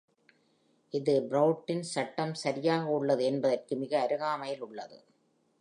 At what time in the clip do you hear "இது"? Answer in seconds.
0.93-1.13